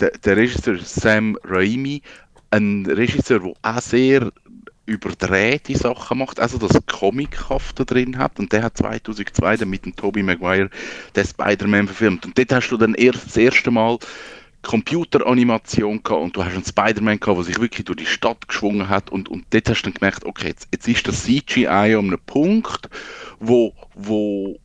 [0.00, 2.02] der, der Regisseur Sam Raimi,
[2.50, 4.32] ein Regisseur, der auch sehr
[4.86, 9.94] überdrehte Sachen macht, also das Comichafte drin hat und der hat 2002 dann mit dem
[9.94, 10.70] Tobey Maguire
[11.14, 13.98] den Spider-Man verfilmt und dort hast du dann erst das erste Mal
[14.62, 18.88] Computeranimation gehabt und du hast einen Spider-Man gehabt, der sich wirklich durch die Stadt geschwungen
[18.88, 22.06] hat und, und dort hast du dann gemerkt, okay, jetzt, jetzt ist das CGI um
[22.06, 22.88] einen Punkt,
[23.40, 24.56] wo, wo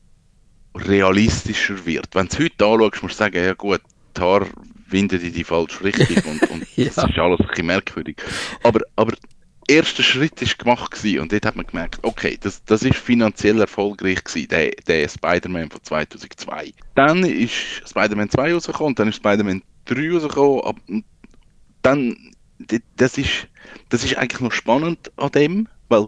[0.76, 2.14] realistischer wird.
[2.14, 3.82] Wenn du es heute anschaust, musst du sagen, ja gut,
[4.16, 4.48] die Haare
[4.90, 6.86] winden in die falsche Richtung und, und ja.
[6.86, 8.18] das ist alles ein bisschen merkwürdig.
[8.64, 9.14] Aber, aber
[9.68, 13.60] erste Schritt ist gemacht gewesen, und dort hat man gemerkt, okay, das, das ist finanziell
[13.60, 16.74] erfolgreich gewesen, der, der Spider-Man von 2002.
[16.96, 17.54] Dann ist
[17.88, 21.04] Spider-Man 2 rausgekommen, dann ist Spider-Man 3 rausgekommen,
[21.82, 22.34] dann,
[22.96, 23.48] das ist,
[23.90, 26.08] das ist eigentlich noch spannend an dem, weil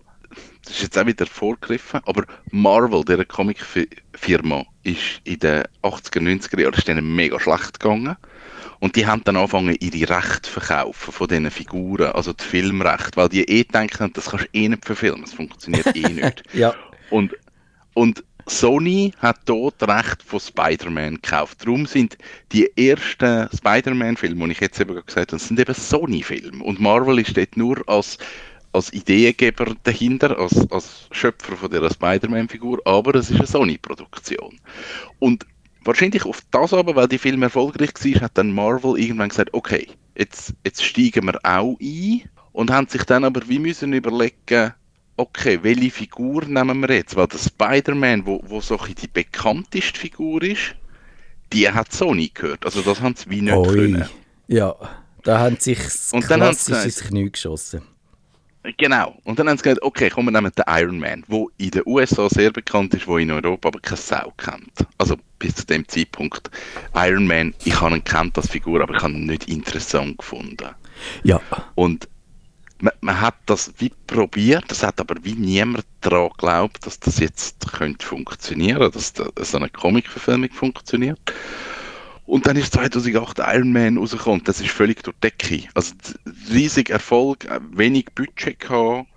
[0.64, 6.62] das ist jetzt auch wieder vorgegriffen, aber Marvel, der Comicfirma, ist in den 80er, 90er
[6.62, 8.16] Jahren ist denen mega schlecht gegangen.
[8.80, 13.18] Und die haben dann angefangen, ihre Rechte zu verkaufen von diesen Figuren, also die Filmrechte,
[13.18, 16.44] weil die eh denken, das kannst du eh nicht verfilmen, das funktioniert eh nicht.
[16.54, 16.74] ja.
[17.10, 17.36] Und,
[17.94, 21.62] und Sony hat dort Recht von Spider-Man gekauft.
[21.62, 22.18] Darum sind
[22.52, 26.64] die ersten Spider-Man-Filme, die ich jetzt eben gesagt habe, sind eben Sony-Filme.
[26.64, 28.18] Und Marvel ist dort nur als
[28.72, 34.60] als Ideengeber dahinter, als, als Schöpfer von der Spider-Man-Figur, aber es ist eine Sony-Produktion.
[35.18, 35.46] Und
[35.90, 39.88] wahrscheinlich auf das aber, weil die Film erfolgreich war, hat dann Marvel irgendwann gesagt, okay,
[40.18, 42.22] jetzt, jetzt steigen wir auch ein
[42.54, 44.74] und haben sich dann aber wie müssen überlegen,
[45.18, 47.16] okay, welche Figur nehmen wir jetzt?
[47.16, 50.76] Weil der Spider-Man, wo, wo so die bekannteste Figur ist,
[51.52, 52.66] die hat Sony gehört.
[52.66, 53.68] Also das haben sie wie nicht Oi.
[53.76, 54.10] können.
[54.48, 54.76] Ja,
[55.24, 57.82] da haben sich das Und dann haben sie klassisch ins gesagt- Knie geschossen.
[58.78, 59.18] Genau.
[59.24, 61.84] Und dann haben sie gesagt, okay, komm, wir nehmen den Iron Man, der in den
[61.86, 64.74] USA sehr bekannt ist, wo in Europa aber keine Sau kennt.
[64.98, 66.52] Also bis zu dem Zeitpunkt.
[66.94, 70.70] Iron Man, ich habe ihn kennt als Figur, aber ich habe ihn nicht interessant gefunden.
[71.24, 71.42] Ja,
[71.76, 72.10] Und
[72.82, 77.20] man, man hat das wie probiert, das hat aber wie niemand daran geglaubt, dass das
[77.20, 81.20] jetzt könnte funktionieren, dass da, so eine Comic-Verfilmung funktioniert.
[82.30, 84.44] Und dann ist 2008 Iron Man rausgekommen.
[84.44, 85.68] Das ist völlig durch die Decke.
[85.74, 85.96] Also
[86.54, 89.08] riesig Erfolg, äh, wenig Budget gehabt.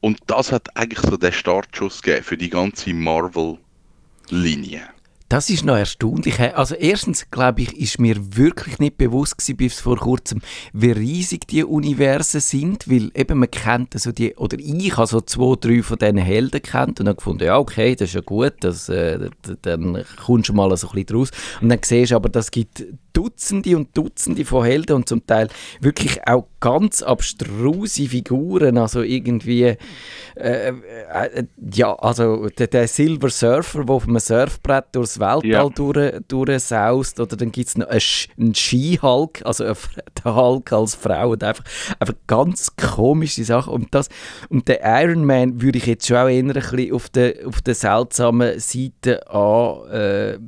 [0.00, 4.82] Und das hat eigentlich so den Startschuss gegeben für die ganze Marvel-Linie.
[5.34, 6.38] Das ist noch erstaunlich.
[6.38, 10.40] Also erstens, glaube ich, ist mir wirklich nicht bewusst gewesen, bis vor kurzem,
[10.72, 15.20] wie riesig die Universen sind, weil eben man kennt so die, oder ich habe so
[15.20, 18.52] zwei, drei von diesen Helden kennt und habe gefunden, ja okay, das ist ja gut,
[18.60, 19.28] das, äh,
[19.62, 21.30] dann kommst du mal so ein bisschen draus.
[21.60, 25.48] Und dann siehst du aber, das gibt Dutzende und Dutzende von Helden und zum Teil
[25.80, 29.76] wirklich auch ganz abstruse Figuren, also irgendwie
[30.34, 35.68] äh, äh, ja, also der, der Silver Surfer, der auf einem Surfbrett durchs Weltall Ja.
[35.68, 41.44] durch, durchsaust, oder dann gibt es noch einen, Ski-Hulk, also der Hulk als Frau, und
[41.44, 41.64] einfach,
[42.00, 43.74] einfach ganz komische Sachen.
[43.74, 44.08] Und, das,
[44.48, 47.60] und der Iron Man würde ich jetzt schon auch eher ein bisschen auf der, auf
[47.60, 49.90] der seltsamen Seite an...
[49.90, 50.38] Äh,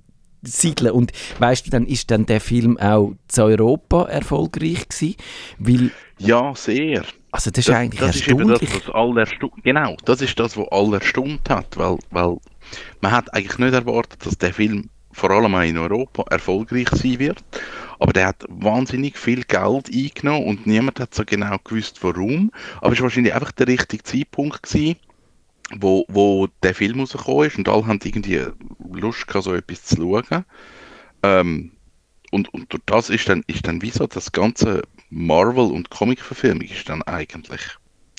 [0.48, 0.92] siedeln.
[0.92, 5.16] Und weißt du, dann ist dann der Film auch zu Europa erfolgreich gewesen,
[5.58, 7.04] weil, Ja, sehr.
[7.30, 8.86] also das ist eigentlich das ist eben das, erstaunlich.
[8.86, 12.38] was alle erstaunt, genau, das ist das, was alle erstaunt hat, weil, weil
[13.00, 17.18] man hat eigentlich nicht erwartet, dass der Film vor allem auch in Europa erfolgreich sein
[17.18, 17.44] wird,
[17.98, 22.50] aber der hat wahnsinnig viel Geld eingenommen und niemand hat so genau gewusst, warum,
[22.80, 24.96] aber es war wahrscheinlich einfach der richtige Zeitpunkt gewesen,
[25.74, 28.40] wo, wo der Film rausgekommen ist und alle haben irgendwie
[28.92, 30.44] Lust gehabt, so etwas zu schauen.
[31.22, 31.72] Ähm,
[32.30, 36.68] und, und durch das ist dann, ist dann wie so das ganze Marvel- und Comic-Verfilmung
[36.68, 37.62] ist dann eigentlich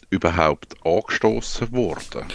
[0.10, 2.26] überhaupt angestoßen worden.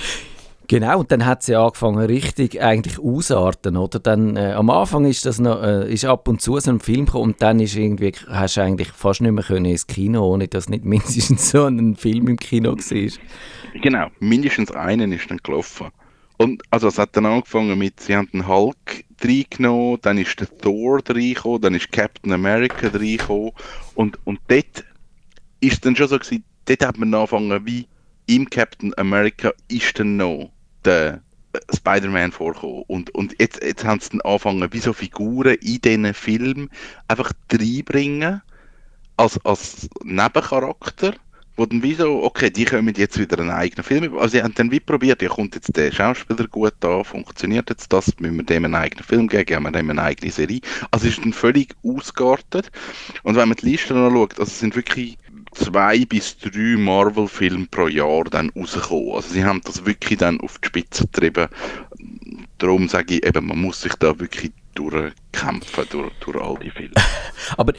[0.68, 3.98] Genau, und dann hat sie angefangen richtig eigentlich ausarten, oder?
[3.98, 7.04] Dann, äh, am Anfang ist das noch, äh, ist ab und zu so ein Film
[7.04, 10.48] gekommen und dann ist irgendwie, hast du eigentlich fast nicht mehr können ins Kino, ohne
[10.48, 13.80] dass nicht mindestens so ein Film im Kino war.
[13.82, 15.88] Genau, mindestens einen ist dann gelaufen.
[16.36, 20.58] Und also es hat dann angefangen mit, sie haben den Hulk reingenommen, dann ist der
[20.58, 23.52] Thor reingekommen, dann ist Captain America reingekommen
[23.94, 24.84] und, und dort
[25.60, 27.86] ist dann schon so gewesen, dort hat man angefangen, wie
[28.26, 30.50] im Captain America ist dann noch
[30.84, 32.84] der äh, Spider-Man vorkommen.
[32.86, 36.70] Und, und jetzt, jetzt haben sie dann angefangen, wie so Figuren in diesen Film
[37.08, 38.42] einfach reinbringen,
[39.16, 41.14] als, als Nebencharakter,
[41.56, 44.16] wo dann wie so, okay, die kommen jetzt wieder einen eigenen Film.
[44.16, 47.92] Also sie haben dann wie probiert, ja, kommt jetzt der Schauspieler gut an, funktioniert jetzt
[47.92, 50.60] das, müssen wir dem einen eigenen Film geben, geben wir dem eine eigene Serie.
[50.90, 52.70] Also es ist dann völlig ausgeartet.
[53.22, 55.18] Und wenn man die Liste anschaut, also es sind wirklich
[55.52, 59.14] zwei bis drei Marvel-Filme pro Jahr dann rausgekommen.
[59.14, 61.48] Also sie haben das wirklich dann auf die Spitze getrieben.
[62.58, 66.94] Darum sage ich eben, man muss sich da wirklich durchkämpfen durch, durch all die Filme.
[67.56, 67.72] Aber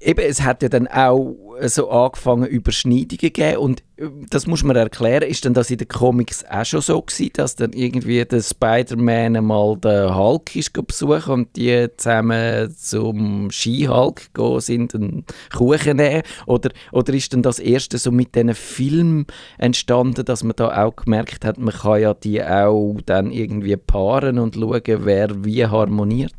[0.00, 4.76] eben, es hat ja dann auch so angefangen, Überschneidungen gegeben und äh, das muss man
[4.76, 8.42] erklären, ist denn das in den Comics auch schon so gewesen, dass dann irgendwie der
[8.42, 15.96] Spider-Man mal den Hulk ist besuchen und die zusammen zum Ski-Hulk gehen sind und Kuchen
[15.96, 19.26] nehmen oder, oder ist denn das erste so mit diesen Filmen
[19.58, 24.38] entstanden, dass man da auch gemerkt hat, man kann ja die auch dann irgendwie paaren
[24.38, 26.34] und schauen, wer wie harmoniert?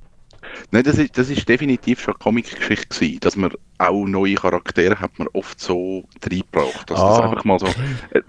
[0.71, 4.99] Nein, das ist, das ist definitiv schon eine Comic-Geschichte gewesen, dass man auch neue Charaktere
[4.99, 7.67] hat man oft so reingebracht, dass Ah, das einfach mal so
[8.11, 8.21] äh,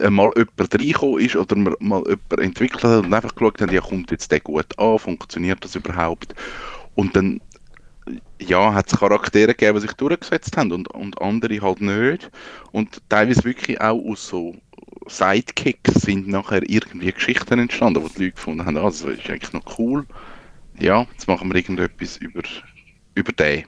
[0.00, 3.72] äh, mal jemand reingekommen ist oder man mal jemand entwickelt hat und einfach geschaut hat,
[3.72, 6.34] ja, kommt jetzt der gut an, funktioniert das überhaupt?
[6.94, 7.40] Und dann
[8.40, 12.30] ja, hat es Charaktere gegeben, die sich durchgesetzt haben und, und andere halt nicht.
[12.72, 14.54] Und teilweise wirklich auch aus so
[15.06, 19.52] Sidekicks sind nachher irgendwie Geschichten entstanden, wo die Leute gefunden haben, ah, das ist eigentlich
[19.52, 20.06] noch cool.
[20.80, 22.42] Ja, jetzt machen wir irgendetwas über,
[23.14, 23.64] über den.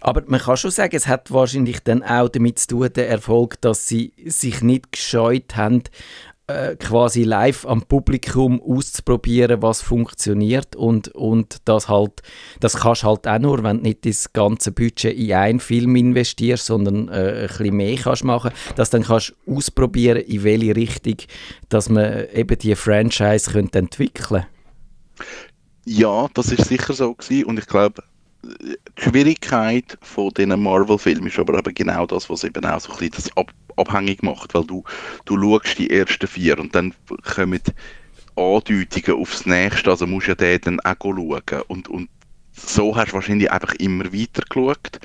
[0.00, 3.60] Aber man kann schon sagen, es hat wahrscheinlich dann auch damit zu tun, der Erfolg,
[3.60, 5.82] dass sie sich nicht gescheut haben,
[6.48, 10.74] äh, quasi live am Publikum auszuprobieren, was funktioniert.
[10.74, 12.22] Und, und das halt,
[12.58, 16.66] das kannst halt auch nur, wenn du nicht das ganze Budget in einen Film investierst,
[16.66, 21.16] sondern äh, ein bisschen mehr kannst machen, dass dann kannst ausprobieren, in welche Richtung,
[21.68, 24.46] dass man eben die Franchise könnte entwickeln
[25.84, 28.02] Ja, das ist sicher so gewesen und ich glaube,
[28.42, 32.98] die Schwierigkeit von diesen Marvel-Filmen ist aber eben genau das, was eben auch so ein
[32.98, 34.84] bisschen das ab abhängig macht, weil du,
[35.24, 36.94] du schaust die ersten vier und dann
[37.34, 37.60] kommen
[38.36, 41.62] Andeutungen aufs Nächste, also musst du ja den dann auch schauen.
[41.68, 42.08] Und, und
[42.52, 45.00] so hast du wahrscheinlich einfach immer weiter geschaut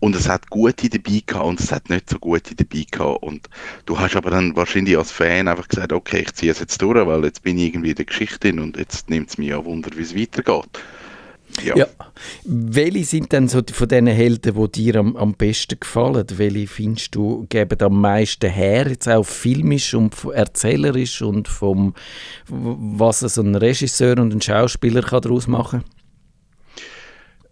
[0.00, 3.48] und es hat gute dabei gehabt und es hat nicht so gute dabei gehabt und
[3.86, 7.06] du hast aber dann wahrscheinlich als Fan einfach gesagt, okay, ich ziehe es jetzt durch,
[7.06, 9.90] weil jetzt bin ich irgendwie in der Geschichte und jetzt nimmt es mich ja Wunder,
[9.96, 10.68] wie es weitergeht.
[11.62, 11.76] Ja.
[11.76, 11.86] Ja.
[12.44, 16.26] Welche sind denn so von diesen Helden, die dir am, am besten gefallen?
[16.36, 21.94] Welche findest du geben am meisten her, jetzt auch filmisch und erzählerisch und vom
[22.48, 25.84] was so ein Regisseur und ein Schauspieler kann daraus machen?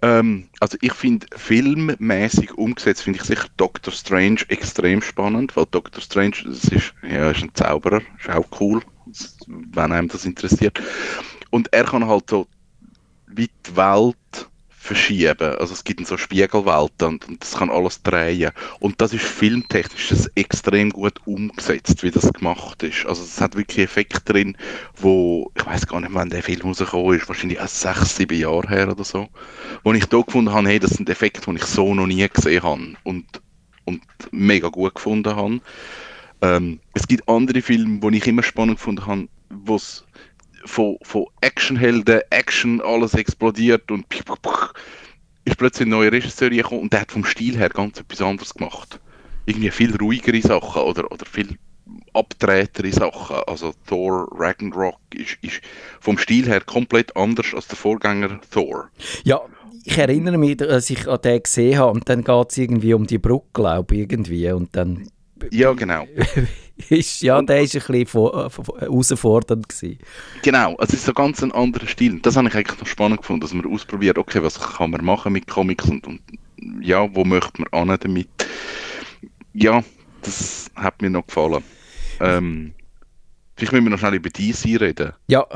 [0.02, 6.02] Ähm, also ich finde filmmäßig umgesetzt finde ich sicher Doctor Strange extrem spannend, weil Doctor
[6.02, 8.82] Strange das ist, ja, ist ein Zauberer, ist auch cool,
[9.46, 10.80] wenn einem das interessiert.
[11.50, 12.48] Und er kann halt so
[13.28, 14.50] wie die Welt
[14.82, 15.56] verschieben.
[15.58, 18.50] Also es gibt so Spiegelwelten und, und das kann alles drehen.
[18.80, 23.06] Und das ist filmtechnisch das extrem gut umgesetzt, wie das gemacht ist.
[23.06, 24.56] Also es hat wirklich Effekte drin,
[24.96, 28.68] wo, ich weiß gar nicht, wann der Film rausgekommen ist, wahrscheinlich erst sechs, sieben Jahre
[28.68, 29.28] her oder so,
[29.84, 32.64] wo ich da gefunden habe, hey, das sind Effekte, die ich so noch nie gesehen
[32.64, 33.26] habe und,
[33.84, 35.60] und mega gut gefunden habe.
[36.42, 40.04] Ähm, es gibt andere Filme, die ich immer spannend gefunden habe, wo es
[40.64, 44.06] von, von Actionhelden, Action, alles explodiert und
[45.44, 48.54] ist plötzlich ein neuer Regisseur gekommen und der hat vom Stil her ganz etwas anderes
[48.54, 49.00] gemacht.
[49.46, 51.56] Irgendwie viel ruhigere Sachen oder, oder viel
[52.12, 53.36] abtretere Sachen.
[53.46, 55.60] Also Thor Ragnarok ist, ist
[56.00, 58.88] vom Stil her komplett anders als der Vorgänger Thor.
[59.24, 59.40] Ja,
[59.84, 63.06] ich erinnere mich, dass ich an den gesehen habe und dann geht es irgendwie um
[63.06, 65.08] die Brücke, glaube ich, irgendwie und dann
[65.50, 66.06] Ja, genau.
[66.88, 69.98] ist, ja, der ist ein bisschen vor, vor, herausfordernd gewesen.
[70.42, 72.20] Genau, also es ist so ganz ein anderer Stil.
[72.20, 75.32] Das habe ich eigentlich noch spannend gefunden, dass man ausprobiert, okay, was kann man machen
[75.32, 76.20] mit Comics und, und
[76.80, 78.28] ja, wo möchte man an damit.
[79.54, 79.82] Ja,
[80.22, 81.62] das hat mir noch gefallen.
[82.20, 82.72] Ähm,
[83.56, 85.12] vielleicht müssen wir noch schnell über DC reden.
[85.26, 85.46] Ja,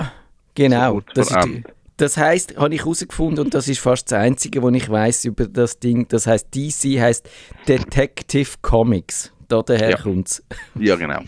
[0.54, 0.94] genau.
[0.94, 1.62] So das, ist,
[1.96, 5.46] das heißt, habe ich herausgefunden und das ist fast das Einzige, was ich weiß über
[5.46, 6.06] das Ding.
[6.08, 7.28] Das heißt, DC heißt
[7.66, 9.32] Detective Comics.
[9.48, 9.96] Da daher Ja.
[9.98, 10.42] kommt's.
[10.78, 11.22] Ja, genau.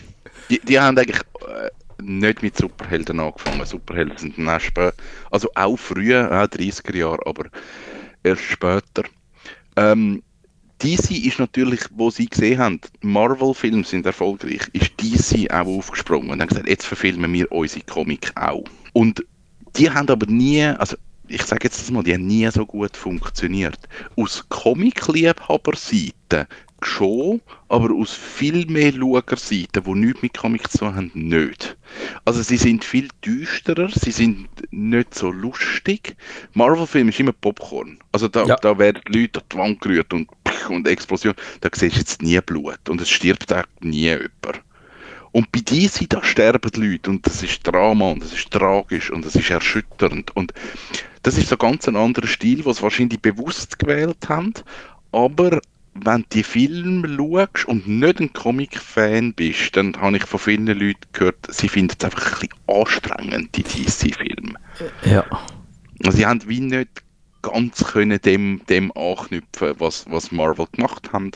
[0.49, 1.69] Die, die haben eigentlich äh,
[2.01, 3.65] nicht mit Superhelden angefangen.
[3.65, 4.93] Superhelden sind dann erst spä-
[5.31, 7.45] also auch früher, auch 30er Jahre, aber
[8.23, 9.03] erst später.
[9.75, 10.21] Ähm,
[10.81, 16.39] DC ist natürlich, wo sie gesehen haben, Marvel-Filme sind erfolgreich, ist DC auch aufgesprungen und
[16.41, 18.63] haben gesagt, jetzt verfilmen wir unsere Comic auch.
[18.93, 19.23] Und
[19.75, 20.95] die haben aber nie, also
[21.27, 23.77] ich sage jetzt das mal, die haben nie so gut funktioniert.
[24.15, 26.47] Aus Comic-Liebhaber-Seite
[26.85, 31.77] schon, aber aus viel mehr Schauerseiten, die nichts mit Comics zu tun haben, nicht.
[32.25, 36.15] Also sie sind viel düsterer, sie sind nicht so lustig.
[36.53, 37.99] Marvel-Film ist immer Popcorn.
[38.11, 38.55] Also da, Ja.
[38.57, 40.29] da werden die Leute an die Wand gerührt und,
[40.69, 41.33] und Explosion.
[41.61, 44.61] Da siehst du jetzt nie Blut und es stirbt auch nie jemand.
[45.31, 49.11] Und bei DC, da sterben die Leute und das ist Drama und das ist tragisch
[49.11, 50.35] und das ist erschütternd.
[50.35, 50.53] Und
[51.21, 54.53] das ist so ganz ein anderer Stil, was wahrscheinlich bewusst gewählt haben.
[55.11, 55.61] Aber
[55.93, 60.67] wenn du die Filme schaust und nicht ein Comic-Fan bist, dann habe ich von vielen
[60.67, 64.55] Leuten gehört, sie finden es einfach ein bisschen anstrengend, die DC-Filme.
[65.05, 65.25] Ja.
[66.03, 67.03] Also sie haben wie nicht
[67.41, 71.31] ganz können dem, dem anknüpfen, was, was Marvel gemacht haben.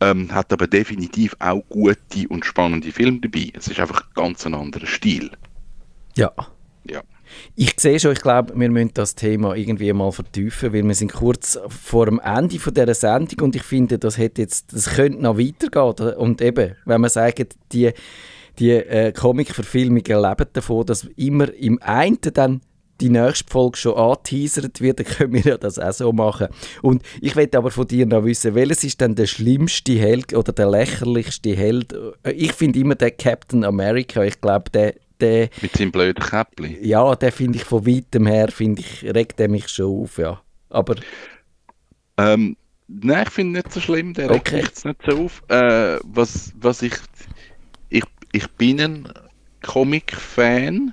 [0.00, 3.52] Ähm, hat aber definitiv auch gute und spannende Filme dabei.
[3.54, 5.30] Es ist einfach ganz ein anderer Stil.
[6.16, 6.32] Ja.
[6.84, 7.02] Ja.
[7.54, 11.12] Ich sehe schon, ich glaube, wir müssen das Thema irgendwie mal vertiefen, weil wir sind
[11.12, 15.22] kurz vor dem Ende von dieser Sendung und ich finde, das hätte jetzt, das könnte
[15.22, 16.14] noch weitergehen.
[16.16, 17.92] Und eben, wenn man sagt, die,
[18.58, 22.60] die äh, Comic-Verfilmungen leben davon, dass immer im einen dann
[23.00, 26.48] die nächste Folge schon angeteasert wird, dann können wir ja das auch so machen.
[26.82, 30.52] Und ich möchte aber von dir noch wissen, welches ist denn der schlimmste Held oder
[30.52, 31.92] der lächerlichste Held?
[32.22, 36.78] Äh, Ich finde immer den Captain America, ich glaube, der, der Mit seinem blöden Käppli.
[36.86, 40.40] ja, den finde ich von weitem her, finde ich, regt er mich schon auf, ja.
[40.70, 40.96] Aber
[42.18, 42.56] Ähm,
[42.88, 44.56] nein, ich finde nicht so schlimm, der regt Okay.
[44.56, 45.42] mich jetzt nicht so auf.
[45.48, 46.94] Äh, was, was ich,
[47.88, 49.08] ich, ich bin ein
[49.62, 50.92] Comic-Fan.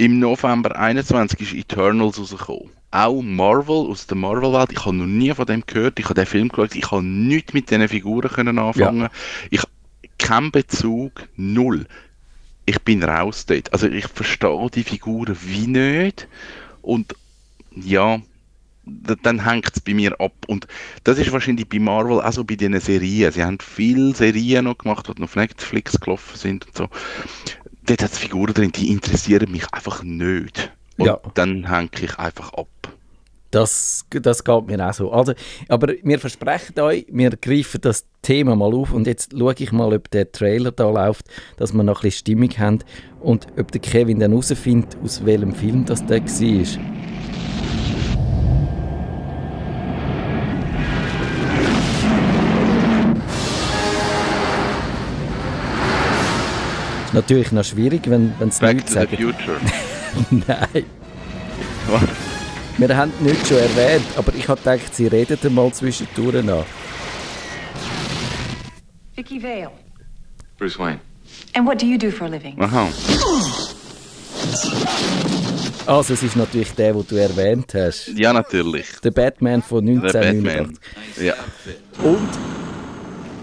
[0.00, 2.70] Im November 21 ist Eternals rausgekommen.
[2.92, 4.70] Auch Marvel, aus der Marvel-Welt.
[4.72, 5.98] Ich habe noch nie von dem gehört.
[5.98, 6.74] Ich habe den Film geschaut.
[6.76, 9.08] Ich habe nichts mit diesen Figuren können anfangen.
[9.50, 9.62] Ich
[10.18, 11.86] keinen Bezug, null.
[12.68, 13.72] Ich bin raus dort.
[13.72, 16.28] Also ich verstehe die Figuren wie nicht.
[16.82, 17.14] Und
[17.74, 18.20] ja,
[18.84, 20.34] dann hängt es bei mir ab.
[20.46, 20.66] Und
[21.02, 23.32] das ist wahrscheinlich bei Marvel auch so bei diesen Serien.
[23.32, 26.88] Sie haben viele Serien noch gemacht, die auf Netflix gelaufen sind und so.
[27.86, 30.70] Dort hat es Figuren drin, die interessieren mich einfach nicht.
[30.98, 31.18] Und Ja.
[31.32, 32.68] dann hänge ich einfach ab.
[33.50, 35.10] Das, das geht mir auch so.
[35.10, 35.32] Also,
[35.68, 39.94] aber wir versprechen euch, wir greifen das Thema mal auf und jetzt schaue ich mal,
[39.94, 42.78] ob der Trailer da läuft, dass wir noch ein bisschen Stimmung haben
[43.20, 46.78] und ob der Kevin dann herausfindet, aus welchem Film das der war.
[57.08, 59.16] Ist natürlich noch schwierig, wenn es Back nichts to the.
[59.16, 59.58] Future.
[60.30, 60.84] Nein.
[62.78, 66.64] Wir haben es nicht schon erwähnt, aber ich habe gedacht, sie reden mal zwischendurch nach.
[69.16, 69.70] Vicky Vale.
[70.56, 71.00] Bruce Wayne.
[71.54, 72.54] And what do you do for a living?
[72.60, 72.86] Aha.
[75.86, 78.12] Also, es ist natürlich der, den du erwähnt hast.
[78.16, 78.86] Ja, natürlich.
[79.02, 80.76] Der Batman von Der Batman.
[80.76, 81.26] 1989.
[81.26, 81.34] Ja.
[82.04, 82.28] Und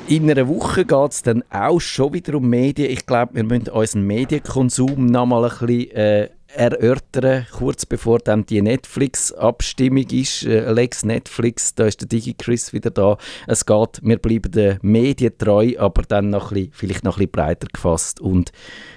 [0.07, 2.89] in einer Woche geht es dann auch schon wieder um Medien.
[2.89, 8.45] Ich glaube, wir müssen unseren Medienkonsum noch mal ein bisschen äh, erörtern, kurz bevor dann
[8.45, 10.43] die Netflix-Abstimmung ist.
[10.45, 13.17] Äh, Lex Netflix, da ist der Digi-Chris wieder da.
[13.47, 17.27] Es geht, wir bleiben den Medien treu, aber dann noch ein bisschen, vielleicht noch ein
[17.27, 18.19] bisschen breiter gefasst.
[18.21, 18.51] Und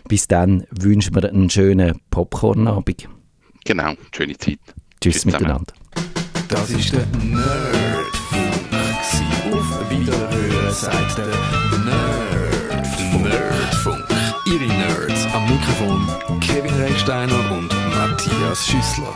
[0.09, 3.09] bis dann wünschen wir einen schönen Popcorn-Abend.
[3.65, 3.95] Genau.
[4.15, 4.59] Schöne Zeit.
[5.01, 5.73] Tschüss, Tschüss miteinander.
[6.49, 8.49] Das ist der Nerdfunk.
[9.53, 11.27] Auf Wiederhören sagt der
[11.85, 13.25] Nerdfunk.
[13.25, 14.18] Nerdfunk.
[14.51, 16.09] Ihre Nerds am Mikrofon
[16.41, 19.15] Kevin Recksteiner und Matthias Schüssler.